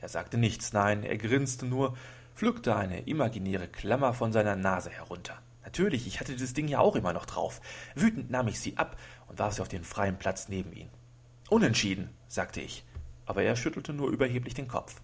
Er 0.00 0.08
sagte 0.08 0.38
nichts, 0.38 0.72
nein, 0.72 1.02
er 1.02 1.16
grinste 1.16 1.66
nur, 1.66 1.96
pflückte 2.36 2.76
eine 2.76 3.00
imaginäre 3.00 3.66
Klammer 3.66 4.12
von 4.12 4.32
seiner 4.32 4.54
Nase 4.54 4.90
herunter. 4.90 5.38
Natürlich, 5.64 6.06
ich 6.06 6.20
hatte 6.20 6.36
das 6.36 6.52
Ding 6.52 6.68
ja 6.68 6.78
auch 6.78 6.94
immer 6.94 7.12
noch 7.12 7.26
drauf. 7.26 7.60
Wütend 7.96 8.30
nahm 8.30 8.46
ich 8.46 8.60
sie 8.60 8.76
ab 8.76 8.96
und 9.26 9.40
warf 9.40 9.54
sie 9.54 9.62
auf 9.62 9.68
den 9.68 9.82
freien 9.82 10.18
Platz 10.18 10.48
neben 10.48 10.72
ihn. 10.72 10.90
Unentschieden, 11.48 12.10
sagte 12.26 12.60
ich, 12.60 12.84
aber 13.24 13.42
er 13.42 13.54
schüttelte 13.54 13.92
nur 13.92 14.10
überheblich 14.10 14.54
den 14.54 14.66
Kopf. 14.66 15.00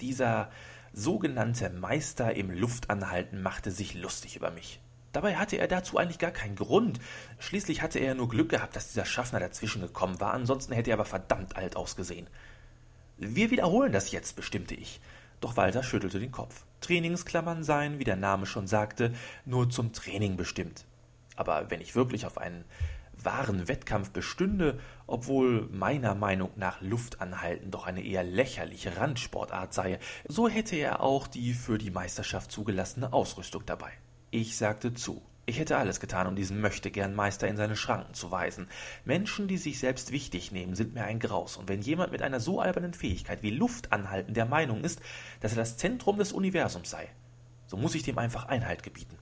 Dieser 0.00 0.50
sogenannte 0.92 1.70
Meister 1.70 2.34
im 2.34 2.50
Luftanhalten 2.50 3.42
machte 3.42 3.70
sich 3.70 3.94
lustig 3.94 4.36
über 4.36 4.50
mich. 4.50 4.80
Dabei 5.12 5.36
hatte 5.36 5.56
er 5.56 5.68
dazu 5.68 5.96
eigentlich 5.96 6.18
gar 6.18 6.30
keinen 6.30 6.56
Grund. 6.56 7.00
Schließlich 7.38 7.80
hatte 7.80 7.98
er 7.98 8.14
nur 8.14 8.28
Glück 8.28 8.50
gehabt, 8.50 8.76
dass 8.76 8.88
dieser 8.88 9.06
Schaffner 9.06 9.40
dazwischen 9.40 9.80
gekommen 9.80 10.20
war, 10.20 10.34
ansonsten 10.34 10.74
hätte 10.74 10.90
er 10.90 10.96
aber 10.96 11.06
verdammt 11.06 11.56
alt 11.56 11.76
ausgesehen. 11.76 12.26
Wir 13.16 13.50
wiederholen 13.50 13.92
das 13.92 14.12
jetzt, 14.12 14.36
bestimmte 14.36 14.74
ich. 14.74 15.00
Doch 15.40 15.56
Walter 15.56 15.82
schüttelte 15.82 16.20
den 16.20 16.32
Kopf. 16.32 16.66
Trainingsklammern 16.82 17.64
seien, 17.64 17.98
wie 17.98 18.04
der 18.04 18.16
Name 18.16 18.44
schon 18.44 18.66
sagte, 18.66 19.14
nur 19.46 19.70
zum 19.70 19.94
Training 19.94 20.36
bestimmt. 20.36 20.84
Aber 21.34 21.70
wenn 21.70 21.80
ich 21.80 21.94
wirklich 21.94 22.26
auf 22.26 22.36
einen 22.36 22.64
wahren 23.22 23.68
Wettkampf 23.68 24.10
bestünde, 24.10 24.78
obwohl 25.06 25.68
meiner 25.70 26.14
Meinung 26.14 26.50
nach 26.56 26.80
Luftanhalten 26.80 27.70
doch 27.70 27.86
eine 27.86 28.04
eher 28.04 28.24
lächerliche 28.24 28.96
Randsportart 28.96 29.72
sei, 29.74 29.98
so 30.26 30.48
hätte 30.48 30.76
er 30.76 31.00
auch 31.00 31.26
die 31.26 31.54
für 31.54 31.78
die 31.78 31.90
Meisterschaft 31.90 32.50
zugelassene 32.52 33.12
Ausrüstung 33.12 33.62
dabei. 33.66 33.92
Ich 34.30 34.56
sagte 34.56 34.94
zu. 34.94 35.22
Ich 35.48 35.60
hätte 35.60 35.76
alles 35.76 36.00
getan, 36.00 36.26
um 36.26 36.34
diesen 36.34 36.60
Möchtegern-Meister 36.60 37.46
in 37.46 37.56
seine 37.56 37.76
Schranken 37.76 38.14
zu 38.14 38.32
weisen. 38.32 38.66
Menschen, 39.04 39.46
die 39.46 39.58
sich 39.58 39.78
selbst 39.78 40.10
wichtig 40.10 40.50
nehmen, 40.50 40.74
sind 40.74 40.94
mir 40.94 41.04
ein 41.04 41.20
Graus. 41.20 41.56
Und 41.56 41.68
wenn 41.68 41.82
jemand 41.82 42.10
mit 42.10 42.20
einer 42.20 42.40
so 42.40 42.60
albernen 42.60 42.94
Fähigkeit 42.94 43.44
wie 43.44 43.50
Luftanhalten 43.50 44.34
der 44.34 44.46
Meinung 44.46 44.82
ist, 44.82 45.00
dass 45.40 45.52
er 45.52 45.58
das 45.58 45.76
Zentrum 45.76 46.18
des 46.18 46.32
Universums 46.32 46.90
sei, 46.90 47.08
so 47.68 47.76
muss 47.76 47.94
ich 47.94 48.02
dem 48.02 48.18
einfach 48.18 48.46
Einhalt 48.46 48.82
gebieten. 48.82 49.16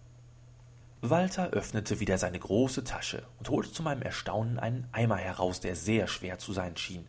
Walter 1.10 1.50
öffnete 1.50 2.00
wieder 2.00 2.16
seine 2.16 2.38
große 2.38 2.82
Tasche 2.82 3.26
und 3.38 3.50
holte 3.50 3.70
zu 3.70 3.82
meinem 3.82 4.00
Erstaunen 4.00 4.58
einen 4.58 4.88
Eimer 4.92 5.16
heraus, 5.16 5.60
der 5.60 5.76
sehr 5.76 6.06
schwer 6.06 6.38
zu 6.38 6.54
sein 6.54 6.78
schien. 6.78 7.06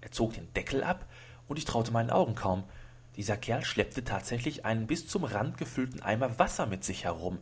Er 0.00 0.10
zog 0.10 0.34
den 0.34 0.52
Deckel 0.54 0.82
ab, 0.82 1.06
und 1.46 1.56
ich 1.56 1.64
traute 1.64 1.92
meinen 1.92 2.10
Augen 2.10 2.34
kaum. 2.34 2.64
Dieser 3.14 3.36
Kerl 3.36 3.64
schleppte 3.64 4.02
tatsächlich 4.02 4.64
einen 4.64 4.88
bis 4.88 5.06
zum 5.06 5.22
Rand 5.22 5.58
gefüllten 5.58 6.02
Eimer 6.02 6.40
Wasser 6.40 6.66
mit 6.66 6.82
sich 6.82 7.04
herum. 7.04 7.38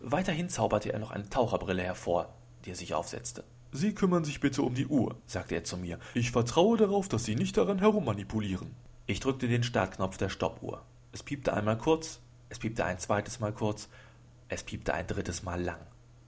Weiterhin 0.00 0.48
zauberte 0.48 0.92
er 0.92 0.98
noch 0.98 1.12
eine 1.12 1.30
Taucherbrille 1.30 1.82
hervor, 1.82 2.34
die 2.64 2.72
er 2.72 2.76
sich 2.76 2.94
aufsetzte. 2.94 3.44
Sie 3.70 3.94
kümmern 3.94 4.24
sich 4.24 4.40
bitte 4.40 4.62
um 4.62 4.74
die 4.74 4.86
Uhr, 4.86 5.16
sagte 5.26 5.54
er 5.54 5.62
zu 5.62 5.76
mir. 5.76 6.00
Ich 6.14 6.32
vertraue 6.32 6.76
darauf, 6.76 7.08
dass 7.08 7.24
Sie 7.24 7.36
nicht 7.36 7.56
daran 7.56 7.78
herummanipulieren. 7.78 8.74
Ich 9.06 9.20
drückte 9.20 9.46
den 9.46 9.62
Startknopf 9.62 10.16
der 10.16 10.30
Stoppuhr. 10.30 10.82
Es 11.12 11.22
piepte 11.22 11.52
einmal 11.52 11.78
kurz, 11.78 12.18
es 12.48 12.58
piepte 12.58 12.84
ein 12.84 12.98
zweites 12.98 13.38
Mal 13.38 13.52
kurz, 13.52 13.88
es 14.48 14.62
piepte 14.62 14.94
ein 14.94 15.06
drittes 15.06 15.42
Mal 15.42 15.62
lang. 15.62 15.80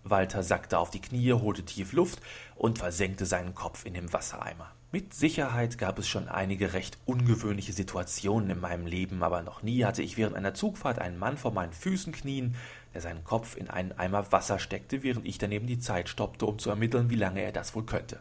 Walter 0.04 0.42
sackte 0.42 0.78
auf 0.78 0.90
die 0.90 1.00
Knie, 1.00 1.32
holte 1.32 1.64
tief 1.64 1.92
Luft 1.92 2.20
und 2.54 2.78
versenkte 2.78 3.26
seinen 3.26 3.54
Kopf 3.54 3.84
in 3.84 3.94
dem 3.94 4.12
Wassereimer. 4.12 4.72
Mit 4.92 5.14
Sicherheit 5.14 5.78
gab 5.78 5.98
es 5.98 6.06
schon 6.06 6.28
einige 6.28 6.72
recht 6.72 6.96
ungewöhnliche 7.06 7.72
Situationen 7.72 8.50
in 8.50 8.60
meinem 8.60 8.86
Leben, 8.86 9.22
aber 9.22 9.42
noch 9.42 9.62
nie 9.62 9.84
hatte 9.84 10.02
ich 10.02 10.16
während 10.16 10.36
einer 10.36 10.54
Zugfahrt 10.54 11.00
einen 11.00 11.18
Mann 11.18 11.36
vor 11.36 11.52
meinen 11.52 11.72
Füßen 11.72 12.12
knien, 12.12 12.54
der 12.94 13.00
seinen 13.00 13.24
Kopf 13.24 13.56
in 13.56 13.68
einen 13.68 13.92
Eimer 13.92 14.30
Wasser 14.32 14.58
steckte, 14.58 15.02
während 15.02 15.26
ich 15.26 15.38
daneben 15.38 15.66
die 15.66 15.80
Zeit 15.80 16.08
stoppte, 16.08 16.46
um 16.46 16.58
zu 16.58 16.70
ermitteln, 16.70 17.10
wie 17.10 17.16
lange 17.16 17.42
er 17.42 17.52
das 17.52 17.74
wohl 17.74 17.84
könnte. 17.84 18.20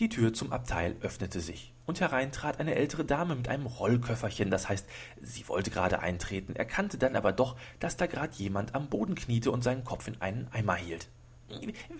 Die 0.00 0.08
Tür 0.08 0.32
zum 0.32 0.52
Abteil 0.52 0.96
öffnete 1.02 1.40
sich, 1.40 1.72
und 1.84 2.00
herein 2.00 2.32
trat 2.32 2.60
eine 2.60 2.74
ältere 2.74 3.04
Dame 3.04 3.34
mit 3.34 3.48
einem 3.48 3.66
Rollköfferchen, 3.66 4.50
das 4.50 4.68
heißt, 4.68 4.86
sie 5.20 5.46
wollte 5.48 5.70
gerade 5.70 6.00
eintreten, 6.00 6.56
erkannte 6.56 6.96
dann 6.96 7.14
aber 7.14 7.32
doch, 7.32 7.56
dass 7.78 7.96
da 7.96 8.06
gerade 8.06 8.34
jemand 8.36 8.74
am 8.74 8.88
Boden 8.88 9.14
kniete 9.14 9.50
und 9.50 9.62
seinen 9.62 9.84
Kopf 9.84 10.08
in 10.08 10.20
einen 10.20 10.48
Eimer 10.52 10.76
hielt. 10.76 11.08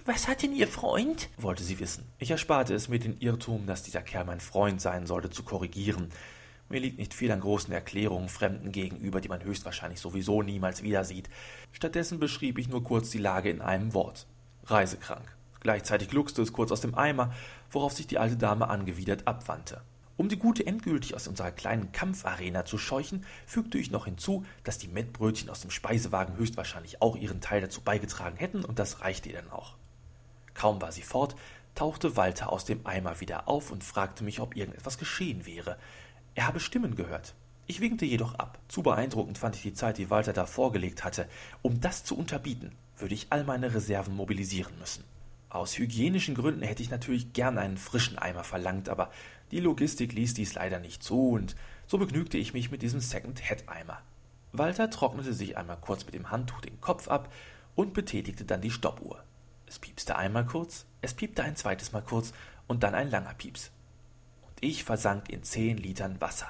Was 0.06 0.28
hat 0.28 0.42
denn 0.42 0.54
Ihr 0.54 0.68
Freund? 0.68 1.28
wollte 1.36 1.62
sie 1.62 1.78
wissen. 1.78 2.06
Ich 2.18 2.30
ersparte 2.30 2.74
es 2.74 2.88
mir 2.88 2.98
den 2.98 3.18
Irrtum, 3.18 3.66
dass 3.66 3.82
dieser 3.82 4.00
Kerl 4.00 4.24
mein 4.24 4.40
Freund 4.40 4.80
sein 4.80 5.06
sollte, 5.06 5.28
zu 5.28 5.42
korrigieren. 5.42 6.08
Mir 6.70 6.80
liegt 6.80 6.98
nicht 6.98 7.12
viel 7.12 7.30
an 7.30 7.40
großen 7.40 7.72
Erklärungen 7.72 8.30
Fremden 8.30 8.72
gegenüber, 8.72 9.20
die 9.20 9.28
man 9.28 9.44
höchstwahrscheinlich 9.44 10.00
sowieso 10.00 10.42
niemals 10.42 10.82
wieder 10.82 11.04
sieht. 11.04 11.28
Stattdessen 11.70 12.18
beschrieb 12.18 12.58
ich 12.58 12.68
nur 12.68 12.82
kurz 12.82 13.10
die 13.10 13.18
Lage 13.18 13.50
in 13.50 13.60
einem 13.60 13.92
Wort. 13.92 14.26
Reisekrank. 14.64 15.36
Gleichzeitig 15.60 16.08
gluckste 16.08 16.42
es 16.42 16.52
kurz 16.52 16.72
aus 16.72 16.80
dem 16.80 16.94
Eimer, 16.94 17.32
worauf 17.72 17.92
sich 17.92 18.06
die 18.06 18.18
alte 18.18 18.36
Dame 18.36 18.68
angewidert 18.68 19.26
abwandte. 19.26 19.82
Um 20.16 20.28
die 20.28 20.38
Gute 20.38 20.66
endgültig 20.66 21.16
aus 21.16 21.26
unserer 21.26 21.50
kleinen 21.50 21.90
Kampfarena 21.90 22.64
zu 22.64 22.78
scheuchen, 22.78 23.24
fügte 23.46 23.78
ich 23.78 23.90
noch 23.90 24.04
hinzu, 24.04 24.44
dass 24.62 24.78
die 24.78 24.86
Mettbrötchen 24.86 25.50
aus 25.50 25.62
dem 25.62 25.70
Speisewagen 25.70 26.36
höchstwahrscheinlich 26.36 27.02
auch 27.02 27.16
ihren 27.16 27.40
Teil 27.40 27.60
dazu 27.60 27.80
beigetragen 27.80 28.36
hätten, 28.36 28.64
und 28.64 28.78
das 28.78 29.00
reichte 29.00 29.30
ihr 29.30 29.36
dann 29.36 29.50
auch. 29.50 29.74
Kaum 30.54 30.80
war 30.80 30.92
sie 30.92 31.02
fort, 31.02 31.34
tauchte 31.74 32.16
Walter 32.16 32.52
aus 32.52 32.64
dem 32.66 32.86
Eimer 32.86 33.20
wieder 33.20 33.48
auf 33.48 33.72
und 33.72 33.82
fragte 33.82 34.22
mich, 34.22 34.40
ob 34.40 34.54
irgendetwas 34.54 34.98
geschehen 34.98 35.46
wäre. 35.46 35.78
Er 36.34 36.46
habe 36.46 36.60
Stimmen 36.60 36.94
gehört. 36.94 37.34
Ich 37.66 37.80
winkte 37.80 38.04
jedoch 38.04 38.34
ab. 38.34 38.58
Zu 38.68 38.82
beeindruckend 38.82 39.38
fand 39.38 39.56
ich 39.56 39.62
die 39.62 39.72
Zeit, 39.72 39.96
die 39.96 40.10
Walter 40.10 40.32
da 40.32 40.46
vorgelegt 40.46 41.04
hatte. 41.04 41.28
Um 41.62 41.80
das 41.80 42.04
zu 42.04 42.16
unterbieten, 42.18 42.72
würde 42.98 43.14
ich 43.14 43.28
all 43.30 43.44
meine 43.44 43.72
Reserven 43.72 44.14
mobilisieren 44.14 44.78
müssen. 44.78 45.04
Aus 45.52 45.76
hygienischen 45.76 46.34
Gründen 46.34 46.62
hätte 46.62 46.82
ich 46.82 46.88
natürlich 46.88 47.34
gern 47.34 47.58
einen 47.58 47.76
frischen 47.76 48.16
Eimer 48.16 48.42
verlangt, 48.42 48.88
aber 48.88 49.10
die 49.50 49.60
Logistik 49.60 50.14
ließ 50.14 50.32
dies 50.32 50.54
leider 50.54 50.80
nicht 50.80 51.02
zu, 51.02 51.28
und 51.28 51.56
so 51.86 51.98
begnügte 51.98 52.38
ich 52.38 52.54
mich 52.54 52.70
mit 52.70 52.80
diesem 52.80 53.00
Second-Head-Eimer. 53.00 54.00
Walter 54.52 54.88
trocknete 54.88 55.34
sich 55.34 55.58
einmal 55.58 55.76
kurz 55.76 56.06
mit 56.06 56.14
dem 56.14 56.30
Handtuch 56.30 56.62
den 56.62 56.80
Kopf 56.80 57.06
ab 57.06 57.30
und 57.74 57.92
betätigte 57.92 58.46
dann 58.46 58.62
die 58.62 58.70
Stoppuhr. 58.70 59.22
Es 59.66 59.78
piepste 59.78 60.16
einmal 60.16 60.46
kurz, 60.46 60.86
es 61.02 61.12
piepte 61.12 61.42
ein 61.42 61.54
zweites 61.54 61.92
Mal 61.92 62.00
kurz 62.00 62.32
und 62.66 62.82
dann 62.82 62.94
ein 62.94 63.10
langer 63.10 63.34
Pieps. 63.34 63.72
Und 64.40 64.54
ich 64.62 64.84
versank 64.84 65.28
in 65.28 65.42
zehn 65.42 65.76
Litern 65.76 66.18
Wasser. 66.22 66.48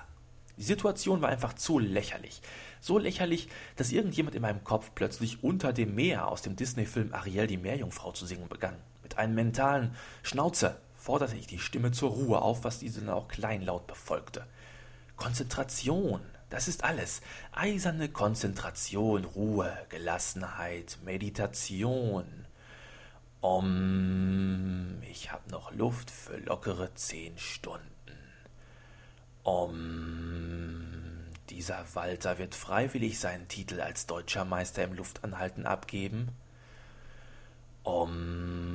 Die 0.56 0.62
Situation 0.62 1.22
war 1.22 1.30
einfach 1.30 1.54
zu 1.54 1.80
lächerlich. 1.80 2.40
So 2.80 2.98
lächerlich, 2.98 3.48
dass 3.74 3.90
irgendjemand 3.90 4.36
in 4.36 4.42
meinem 4.42 4.62
Kopf 4.62 4.92
plötzlich 4.94 5.42
unter 5.42 5.72
dem 5.72 5.96
Meer 5.96 6.28
aus 6.28 6.42
dem 6.42 6.54
Disney-Film 6.54 7.12
Ariel 7.12 7.48
die 7.48 7.56
Meerjungfrau 7.56 8.12
zu 8.12 8.26
singen 8.26 8.48
begann. 8.48 8.76
Mit 9.12 9.18
einem 9.18 9.34
mentalen 9.34 9.94
Schnauze 10.22 10.78
forderte 10.96 11.36
ich 11.36 11.46
die 11.46 11.58
Stimme 11.58 11.92
zur 11.92 12.12
Ruhe 12.12 12.40
auf, 12.40 12.64
was 12.64 12.78
diese 12.78 13.00
dann 13.00 13.10
auch 13.10 13.28
kleinlaut 13.28 13.86
befolgte. 13.86 14.46
Konzentration, 15.16 16.22
das 16.48 16.66
ist 16.66 16.82
alles. 16.82 17.20
Eiserne 17.52 18.08
Konzentration, 18.08 19.26
Ruhe, 19.26 19.70
Gelassenheit, 19.90 20.96
Meditation. 21.04 22.46
Om, 23.42 25.02
ich 25.02 25.30
hab 25.30 25.50
noch 25.50 25.74
Luft 25.74 26.10
für 26.10 26.38
lockere 26.38 26.94
zehn 26.94 27.36
Stunden. 27.36 27.82
Om, 29.42 30.86
dieser 31.50 31.84
Walter 31.92 32.38
wird 32.38 32.54
freiwillig 32.54 33.20
seinen 33.20 33.46
Titel 33.48 33.82
als 33.82 34.06
deutscher 34.06 34.46
Meister 34.46 34.82
im 34.84 34.94
Luftanhalten 34.94 35.66
abgeben. 35.66 36.28
Om, 37.84 38.71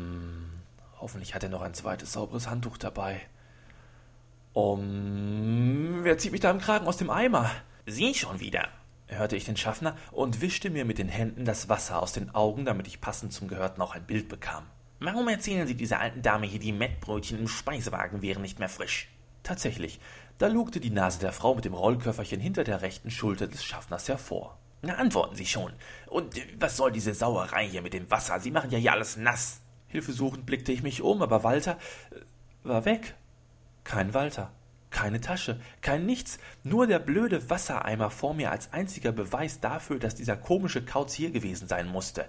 Hoffentlich 1.08 1.34
hat 1.34 1.44
er 1.44 1.48
noch 1.48 1.62
ein 1.62 1.74
zweites 1.74 2.12
sauberes 2.12 2.50
Handtuch 2.50 2.78
dabei. 2.78 3.22
Um, 4.52 6.04
wer 6.04 6.18
zieht 6.18 6.34
mich 6.34 6.42
da 6.42 6.52
im 6.52 6.60
Kragen 6.60 6.86
aus 6.86 6.98
dem 6.98 7.10
Eimer? 7.10 7.50
Sie 7.86 8.14
schon 8.14 8.42
wieder, 8.42 8.68
hörte 9.08 9.38
ich 9.38 9.46
den 9.46 9.56
Schaffner 9.56 9.96
und 10.12 10.42
wischte 10.42 10.70
mir 10.70 10.84
mit 10.84 10.98
den 10.98 11.08
Händen 11.08 11.46
das 11.46 11.70
Wasser 11.70 12.04
aus 12.04 12.12
den 12.12 12.36
Augen, 12.36 12.66
damit 12.66 12.88
ich 12.88 13.00
passend 13.00 13.32
zum 13.32 13.48
Gehörten 13.48 13.82
auch 13.82 13.96
ein 13.96 14.06
Bild 14.06 14.28
bekam. 14.28 14.66
Warum 15.00 15.30
erzählen 15.30 15.66
Sie 15.66 15.76
dieser 15.76 16.02
alten 16.02 16.24
Dame 16.24 16.46
hier, 16.46 16.60
die 16.60 16.74
Mettbrötchen 16.74 17.40
im 17.40 17.48
Speisewagen 17.48 18.22
wären 18.22 18.42
nicht 18.42 18.60
mehr 18.60 18.68
frisch? 18.68 19.08
Tatsächlich, 19.44 20.02
da 20.40 20.48
lugte 20.48 20.82
die 20.82 20.90
Nase 20.90 21.20
der 21.20 21.32
Frau 21.32 21.56
mit 21.56 21.64
dem 21.64 21.74
Rollköfferchen 21.74 22.42
hinter 22.42 22.66
der 22.66 22.82
rechten 22.82 23.12
Schulter 23.12 23.48
des 23.48 23.64
Schaffners 23.64 24.10
hervor. 24.10 24.58
Na, 24.82 24.96
antworten 24.96 25.38
Sie 25.38 25.46
schon. 25.46 25.72
Und 26.08 26.36
was 26.60 26.76
soll 26.76 26.92
diese 26.92 27.14
Sauerei 27.14 27.66
hier 27.66 27.82
mit 27.82 27.94
dem 27.94 28.12
Wasser? 28.12 28.42
Sie 28.42 28.52
machen 28.52 28.72
ja 28.72 28.78
hier 28.78 28.92
alles 28.92 29.16
nass. 29.16 29.62
Hilfesuchend 29.88 30.46
blickte 30.46 30.72
ich 30.72 30.84
mich 30.84 31.01
um, 31.01 31.22
aber 31.22 31.44
Walter 31.44 31.77
äh, 32.12 32.67
war 32.67 32.86
weg. 32.86 33.15
Kein 33.84 34.13
Walter, 34.13 34.51
keine 34.89 35.22
Tasche, 35.22 35.60
kein 35.82 36.06
nichts, 36.06 36.39
nur 36.63 36.88
der 36.88 37.00
blöde 37.00 37.50
Wassereimer 37.50 38.10
vor 38.10 38.34
mir 38.34 38.51
als 38.51 38.74
einziger 38.74 39.13
Beweis 39.13 39.62
dafür, 39.62 40.00
dass 40.00 40.15
dieser 40.15 40.36
komische 40.36 40.84
Kauz 40.84 41.13
hier 41.13 41.32
gewesen 41.32 41.67
sein 41.67 41.88
musste. 41.88 42.25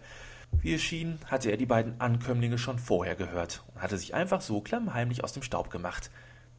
Wie 0.61 0.75
es 0.75 0.83
schien, 0.83 1.19
hatte 1.27 1.51
er 1.51 1.57
die 1.57 1.67
beiden 1.67 2.01
Ankömmlinge 2.01 2.59
schon 2.59 2.79
vorher 2.79 3.17
gehört 3.17 3.65
und 3.75 3.83
hatte 3.83 3.99
sich 3.99 4.15
einfach 4.15 4.41
so 4.41 4.61
klammheimlich 4.61 5.25
aus 5.25 5.33
dem 5.33 5.43
Staub 5.43 5.71
gemacht. 5.71 6.11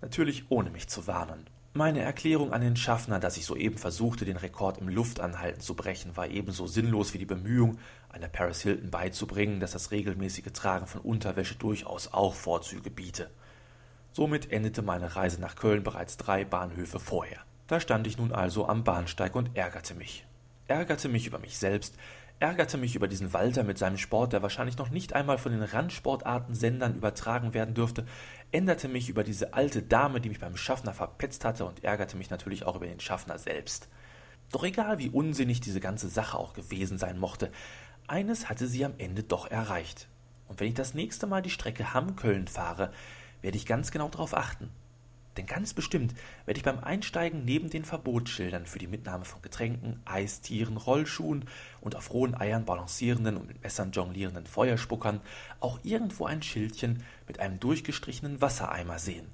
Natürlich 0.01 0.45
ohne 0.49 0.69
mich 0.69 0.87
zu 0.87 1.07
warnen. 1.07 1.49
Meine 1.73 2.01
Erklärung 2.01 2.51
an 2.51 2.61
den 2.61 2.75
Schaffner, 2.75 3.19
dass 3.19 3.37
ich 3.37 3.45
soeben 3.45 3.77
versuchte, 3.77 4.25
den 4.25 4.37
Rekord 4.37 4.79
im 4.79 4.89
Luftanhalten 4.89 5.61
zu 5.61 5.75
brechen, 5.75 6.17
war 6.17 6.27
ebenso 6.27 6.65
sinnlos 6.65 7.13
wie 7.13 7.19
die 7.19 7.25
Bemühung, 7.25 7.77
einer 8.19 8.29
Paris 8.29 8.61
Hilton 8.61 8.91
beizubringen, 8.91 9.59
dass 9.59 9.71
das 9.71 9.91
regelmäßige 9.91 10.51
Tragen 10.53 10.87
von 10.87 11.01
Unterwäsche 11.01 11.55
durchaus 11.55 12.13
auch 12.13 12.33
Vorzüge 12.33 12.89
biete. 12.91 13.29
Somit 14.11 14.51
endete 14.51 14.81
meine 14.81 15.15
Reise 15.15 15.39
nach 15.39 15.55
Köln 15.55 15.83
bereits 15.83 16.17
drei 16.17 16.43
Bahnhöfe 16.43 16.99
vorher. 16.99 17.39
Da 17.67 17.79
stand 17.79 18.07
ich 18.07 18.17
nun 18.17 18.31
also 18.33 18.67
am 18.67 18.83
Bahnsteig 18.83 19.35
und 19.35 19.55
ärgerte 19.55 19.93
mich. 19.95 20.25
Ärgerte 20.67 21.07
mich 21.07 21.27
über 21.27 21.39
mich 21.39 21.57
selbst, 21.57 21.95
ärgerte 22.39 22.77
mich 22.77 22.95
über 22.95 23.07
diesen 23.07 23.33
Walter 23.33 23.63
mit 23.63 23.77
seinem 23.77 23.97
Sport, 23.97 24.33
der 24.33 24.41
wahrscheinlich 24.41 24.77
noch 24.77 24.89
nicht 24.89 25.13
einmal 25.13 25.37
von 25.37 25.51
den 25.51 25.63
Randsportartensendern 25.63 26.95
übertragen 26.95 27.53
werden 27.53 27.75
dürfte, 27.75 28.05
änderte 28.51 28.87
mich 28.87 29.09
über 29.09 29.23
diese 29.23 29.53
alte 29.53 29.81
Dame, 29.81 30.21
die 30.21 30.29
mich 30.29 30.39
beim 30.39 30.57
Schaffner 30.57 30.93
verpetzt 30.93 31.45
hatte, 31.45 31.65
und 31.65 31.83
ärgerte 31.83 32.17
mich 32.17 32.29
natürlich 32.29 32.65
auch 32.65 32.75
über 32.75 32.87
den 32.87 32.99
Schaffner 32.99 33.37
selbst. 33.37 33.87
Doch 34.51 34.63
egal 34.63 34.97
wie 34.97 35.09
unsinnig 35.09 35.61
diese 35.61 35.79
ganze 35.79 36.09
Sache 36.09 36.37
auch 36.37 36.53
gewesen 36.53 36.97
sein 36.97 37.19
mochte, 37.19 37.51
eines 38.09 38.49
hatte 38.49 38.67
sie 38.67 38.85
am 38.85 38.93
Ende 38.97 39.23
doch 39.23 39.49
erreicht. 39.49 40.07
Und 40.47 40.59
wenn 40.59 40.67
ich 40.67 40.73
das 40.73 40.93
nächste 40.93 41.27
Mal 41.27 41.41
die 41.41 41.49
Strecke 41.49 41.93
Hamm-Köln 41.93 42.47
fahre, 42.47 42.91
werde 43.41 43.57
ich 43.57 43.65
ganz 43.65 43.91
genau 43.91 44.09
darauf 44.09 44.35
achten. 44.35 44.69
Denn 45.37 45.45
ganz 45.45 45.73
bestimmt 45.73 46.15
werde 46.45 46.57
ich 46.57 46.65
beim 46.65 46.79
Einsteigen 46.79 47.45
neben 47.45 47.69
den 47.69 47.85
Verbotsschildern 47.85 48.65
für 48.65 48.79
die 48.79 48.87
Mitnahme 48.87 49.23
von 49.23 49.41
Getränken, 49.41 50.01
Eistieren, 50.03 50.75
Rollschuhen 50.75 51.45
und 51.79 51.95
auf 51.95 52.11
rohen 52.11 52.35
Eiern 52.35 52.65
balancierenden 52.65 53.37
und 53.37 53.47
mit 53.47 53.63
Messern 53.63 53.91
jonglierenden 53.91 54.47
Feuerspuckern 54.47 55.21
auch 55.61 55.79
irgendwo 55.83 56.25
ein 56.25 56.41
Schildchen 56.41 57.03
mit 57.27 57.39
einem 57.39 57.59
durchgestrichenen 57.59 58.41
Wassereimer 58.41 58.99
sehen. 58.99 59.27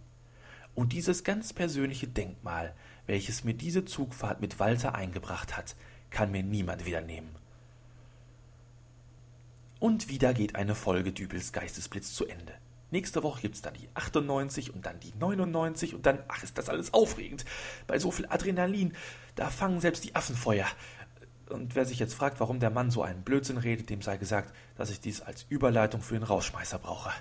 Und 0.75 0.91
dieses 0.91 1.23
ganz 1.23 1.53
persönliche 1.53 2.07
Denkmal, 2.07 2.75
welches 3.07 3.43
mir 3.43 3.53
diese 3.53 3.85
Zugfahrt 3.85 4.41
mit 4.41 4.59
Walter 4.59 4.93
eingebracht 4.93 5.57
hat, 5.57 5.75
kann 6.11 6.31
mir 6.31 6.43
niemand 6.43 6.85
wieder 6.85 7.01
nehmen. 7.01 7.29
Und 9.79 10.09
wieder 10.09 10.33
geht 10.33 10.55
eine 10.55 10.75
Folge 10.75 11.11
Dübels 11.11 11.51
Geistesblitz 11.51 12.13
zu 12.13 12.25
Ende. 12.25 12.53
Nächste 12.91 13.23
Woche 13.23 13.41
gibt 13.41 13.55
es 13.55 13.61
dann 13.61 13.73
die 13.73 13.89
98 13.93 14.73
und 14.73 14.85
dann 14.85 14.99
die 14.99 15.13
99 15.19 15.95
und 15.95 16.05
dann, 16.05 16.19
ach, 16.27 16.43
ist 16.43 16.57
das 16.57 16.69
alles 16.69 16.93
aufregend. 16.93 17.43
Bei 17.87 17.99
so 17.99 18.11
viel 18.11 18.27
Adrenalin, 18.27 18.93
da 19.35 19.49
fangen 19.49 19.81
selbst 19.81 20.03
die 20.03 20.15
Affen 20.15 20.35
Feuer. 20.35 20.67
Und 21.49 21.75
wer 21.75 21.85
sich 21.85 21.99
jetzt 21.99 22.13
fragt, 22.13 22.39
warum 22.39 22.59
der 22.59 22.69
Mann 22.69 22.91
so 22.91 23.03
einen 23.03 23.23
Blödsinn 23.23 23.57
redet, 23.57 23.89
dem 23.89 24.01
sei 24.01 24.17
gesagt, 24.17 24.55
dass 24.75 24.89
ich 24.89 24.99
dies 24.99 25.21
als 25.21 25.45
Überleitung 25.49 26.01
für 26.01 26.15
den 26.15 26.23
Rausschmeißer 26.23 26.79
brauche. 26.79 27.11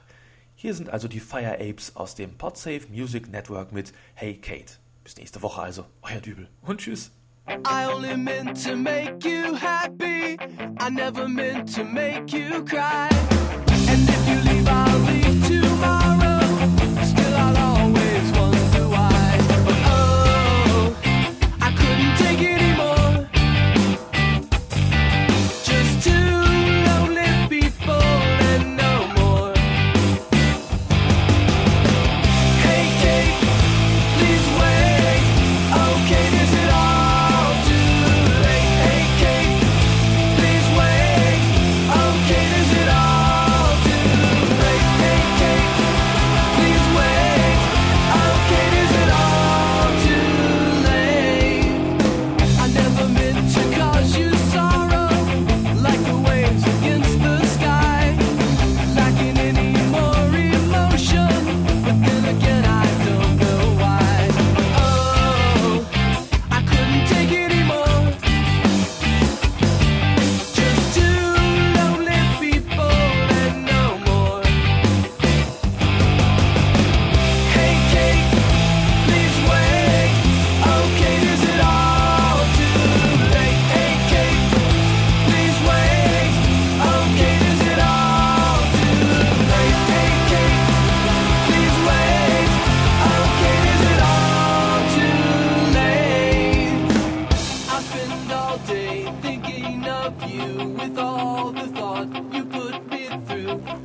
Hier 0.54 0.74
sind 0.74 0.90
also 0.90 1.08
die 1.08 1.20
Fire 1.20 1.58
Apes 1.58 1.96
aus 1.96 2.14
dem 2.14 2.38
Podsafe 2.38 2.86
Music 2.88 3.28
Network 3.28 3.72
mit 3.72 3.92
Hey 4.14 4.36
Kate. 4.40 4.74
Bis 5.02 5.16
nächste 5.16 5.42
Woche 5.42 5.60
also, 5.60 5.86
euer 6.02 6.20
Dübel 6.20 6.48
und 6.62 6.80
tschüss. 6.80 7.10
I 7.46 7.84
only 7.84 8.16
meant 8.16 8.56
to 8.64 8.76
make 8.76 9.24
you 9.24 9.54
happy. 9.54 10.36
I 10.78 10.88
never 10.90 11.28
meant 11.28 11.68
to 11.74 11.84
make 11.84 12.32
you 12.32 12.64
cry. 12.64 13.08
And 13.68 14.08
if 14.08 14.28
you 14.28 14.52
leave, 14.52 14.68
I'll 14.68 14.98
leave. 15.00 15.23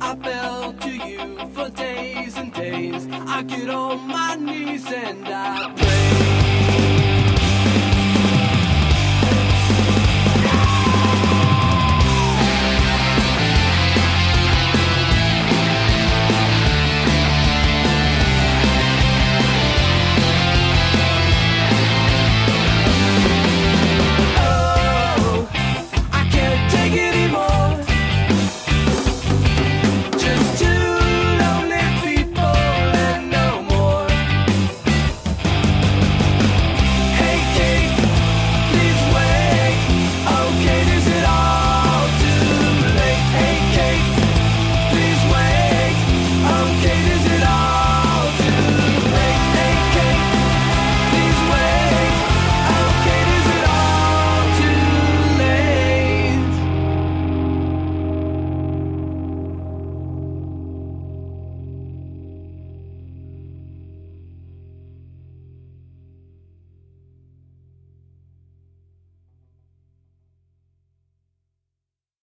I 0.00 0.16
fell 0.16 0.72
to 0.72 0.90
you 0.90 1.48
for 1.54 1.68
days 1.70 2.36
and 2.36 2.52
days. 2.52 3.06
I 3.10 3.42
get 3.42 3.68
on 3.68 4.08
my 4.08 4.36
knees 4.36 4.86
and 4.90 5.28
I. 5.28 5.79